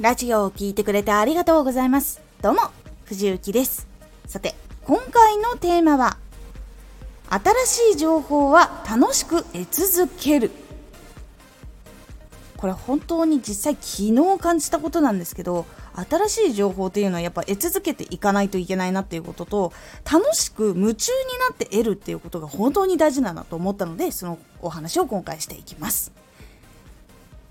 [0.00, 2.22] ラジオを聴いてくれてありがとうございます。
[2.40, 2.60] どうも、
[3.04, 3.86] 藤幸です。
[4.24, 6.16] さて、今回のテーマは、
[7.28, 10.52] 新しい情報は楽しく得続ける。
[12.56, 15.64] これ本当に実際昨日感じたことなんですけど
[16.08, 19.72] 新しい情報っていうのはやっぱ得続けていかないといけないなっていうことと
[20.10, 26.12] 楽しく夢中になって得るっていうことが本当に大事だなと思ったのでそのお話を今回していきます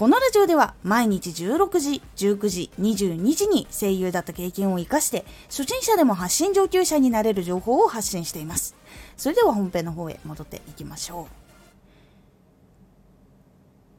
[0.00, 8.74] このラジオでは毎日16時、19時、22時に声優だった経験を活かして初心者でも発信上級者になれる情報を発信しています。
[9.18, 11.28] それでは本編の方へ戻っていきましょ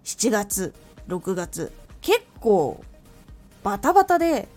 [0.03, 0.05] う。
[0.05, 0.73] 7月
[1.07, 1.71] 6月
[2.01, 2.83] 結構
[3.61, 4.47] バタバタで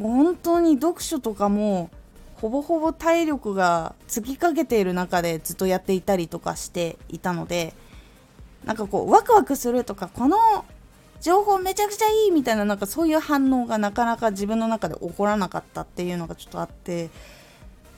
[0.00, 1.90] 本当に読書とかも
[2.36, 7.74] ほぼほぼ体力が尽きかけている中でずっとやっていたりとかしていたので
[8.64, 10.38] なんかこうワクワクするとかこの
[11.20, 17.10] 情報めちゃくちゃいいみたいななんかそういう反応がなかなか自分の中で起こらなかったっていうのがちょっとあって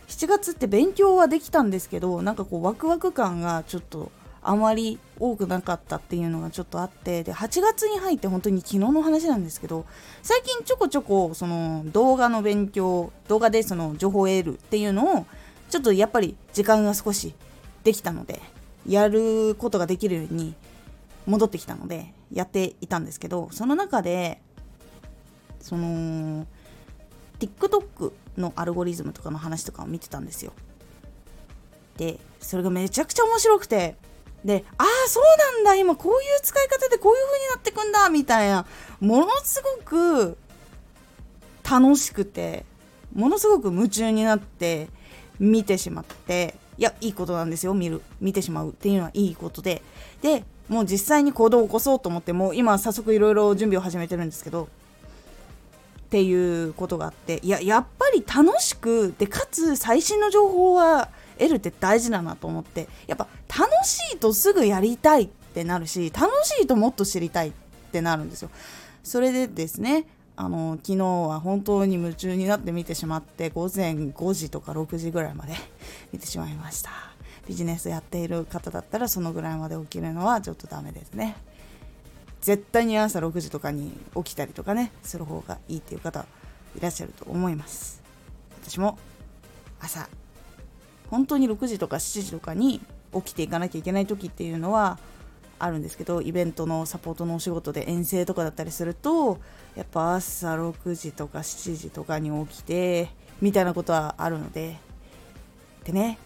[0.08, 4.10] 7月って勉強はできたんですけどなんかこうワクワク感がちょっと
[4.40, 9.84] あまり多くなかったっていうのがちょっとあってで8月に入って本当に昨日の話なんですけど
[10.22, 15.26] 最近ちょこちょこその動画の勉強動画でその情報を得るっていうのを
[15.68, 17.34] ちょっとやっぱり時間が少し
[17.84, 18.40] できたので
[18.86, 20.54] やることができるように
[21.28, 24.40] 戻ってきたのでやっていたんですけどその中で
[25.60, 26.46] その
[27.38, 30.52] TikTok のアルゴリズムとかの話とかを見てたんですよ。
[31.98, 33.96] でそれがめちゃくちゃ面白くて
[34.44, 35.24] でああそう
[35.56, 38.66] なんだ今こういう使い方でこういう風になってくんだみたいな
[39.00, 40.38] ものすごく
[41.68, 42.64] 楽しくて
[43.12, 44.88] ものすごく夢中になって
[45.40, 49.82] 見てしまっていやいいことなんですよ見る見てしまうっていうのはいいことで
[50.22, 67.52] でもう実際に行動を起こそうと思ってもう今早速いろいろ準備を始めてるんですけどっていうことがあっていややっぱり楽しくでかつ最新の情報は得るって大事だなと思ってやっぱ楽しいとすぐやりたいってなるし楽しいともっと知りたいっ
[67.92, 68.50] てなるんですよ。
[69.04, 70.06] それでですね
[70.36, 75.54] あの昨日は本当に夢中になって見てしまって午前5時とか6時ぐらいまで
[76.12, 77.07] 見てしまいました。
[77.48, 81.34] ビジネスやっている方だったらそのぐらいまで起きるのはちょっとダメですね。
[82.42, 86.26] 絶対に朝6時とかに起きたりとかねする方がいいっていう方
[86.76, 88.02] いらっしゃると思います。
[88.62, 88.98] 私も
[89.80, 90.08] 朝
[91.10, 92.82] 本当に6時とか7時とかに
[93.14, 94.98] 起きていかなきゃいけない時っていうのは
[95.58, 99.38] あるんですけどイベントのサポートのお仕事で遠征とかだったりすると
[99.74, 103.08] やっぱ朝6時とか7時とかに起きて
[103.40, 104.76] みたいなことはあるので。
[105.84, 106.18] でね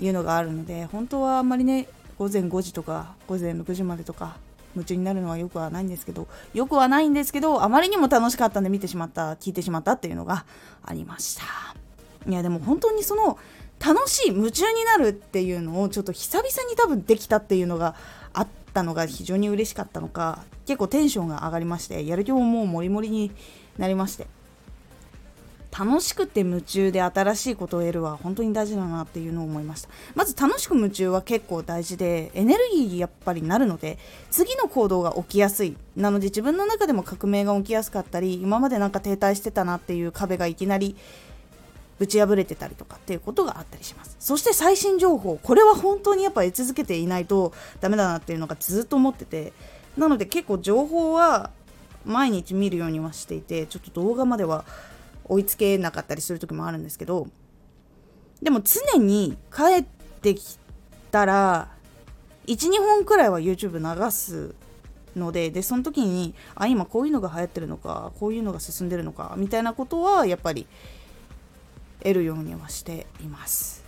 [0.00, 1.88] いうのがあるので本当はあんまりね
[2.18, 4.36] 午前5時とか午前6時までとか
[4.74, 10.44] 夢中になるのはよくはないんですけどよくはないんですけどあまりにも楽しかったんで見てしまった聞いてしまったっていうのが
[10.84, 11.44] ありました。
[12.28, 13.38] いやでも本当にその
[13.80, 17.94] 楽しい夢中になるっていうのをちょっと久々に多分できたっていうのが
[18.34, 23.30] あったのが非常に嬉しかったのか結構テンションが上がりましてやる気ももうモリモリに
[23.78, 24.26] なりまして。
[25.78, 29.88] 楽しくて夢中で新しいことを得るは本当に大事だなっていうのを思いました。
[30.16, 33.96] まず楽しく夢中は結構大事でエネルギーやっぱりなるので
[34.32, 35.76] 次の行動が起きやすい。
[35.96, 40.96] なので自分の中でも革命が起きやすかったり今までなんか停滞してたなっていう壁がいきなり
[42.00, 44.16] ぶち破れてたりとかっていうことがあったりします。
[44.18, 49.52] そして最新情報これは本当にやっぱ得続けていないとダメだなっていうのがずっと思ってて
[49.96, 51.50] なので結構情報は
[52.04, 54.64] 毎日見るようにはしていてちょっと動画までは
[55.28, 57.28] 追いつけなかったりする時もあるんですけど
[58.42, 60.58] でも常に帰ってき
[61.10, 61.68] たら
[62.46, 64.54] 12本くらいは YouTube 流す
[65.16, 70.66] のででその時にあ今こういうのが流行ってるのかこういうのが進んでるのかみたいなことはやっぱり
[72.00, 73.84] 得るようにはしています。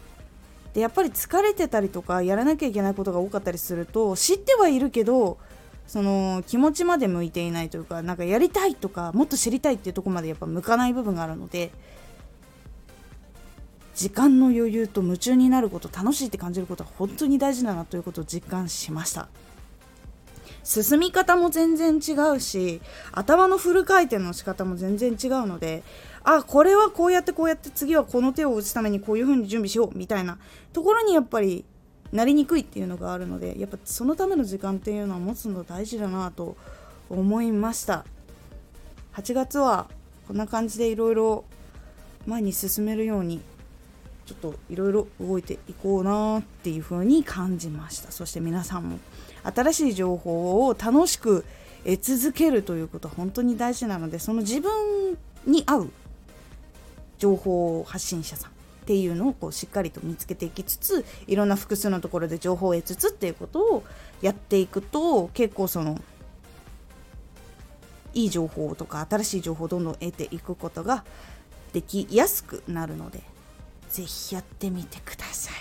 [0.74, 5.38] でやっぱり疲れてたりとかやらなきゃいけないことが多かったりすると知ってはいるけど
[5.86, 11.72] その気持ちまで向いていないというかなんかやりたいとかもっと知りたいっていうとこまでやっぱ向かない部分があるので
[13.94, 19.28] 時間の余裕と夢中になること楽しいって感じることは本当に大事だなということを実感しました。
[20.62, 22.80] 進み方も全然違うし
[23.12, 25.82] 頭のフル回転の仕方も全然違うので
[26.22, 30.38] あこれはこうやってこうやって次はこの手を打つためにこういう風に準備しようみたいな
[30.72, 31.64] ところにやっぱり
[32.12, 36.56] なりにくいっていうのがあるのでやっぱそのための時間っていうのは持つの大事だなと
[37.08, 38.04] 思いました。
[39.14, 39.88] 8月は
[40.28, 41.44] こんな感じでいろいろ
[42.26, 43.40] 前に進めるように
[44.26, 48.12] ちょっといろいろ動いていこうなっていう風に感じました。
[48.12, 48.98] そして皆さんも
[49.42, 51.44] 新しい情報を楽しく
[51.84, 55.90] 得続けるということは本当に大事なのでその自分に合う
[57.18, 63.84] 情報発信者さんっていうのをこうしっかりと見つけていきつついろんな複数のところで情報を得つつっていうことを
[64.22, 66.00] やっていくと結構その
[68.14, 71.04] いい情報とか新しい情報をどんどん得ていくことが
[71.72, 73.20] できやすくなるので
[73.90, 75.54] ぜひやってみてください。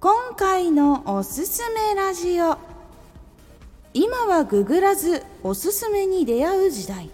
[0.00, 2.58] 今回のおすすめラジオ。
[3.94, 7.10] 今はググらずおすすめに出会う時代。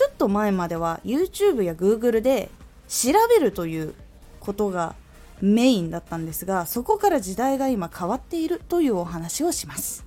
[0.00, 2.48] ちょっと前までは YouTube や Google で
[2.88, 3.92] 調べるという
[4.40, 4.94] ことが
[5.42, 10.06] メインだったんですがそこから時代が今変わっているというお話をします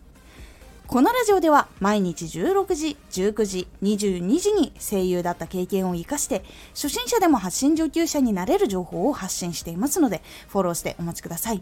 [0.87, 6.43] このラジオでは毎日16時、19時、22時に声優だった経験を活かして
[6.73, 11.61] 初心者でも発信上級者になれる情報を発信していますのでフォローしてお待ちください。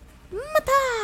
[0.31, 1.00] また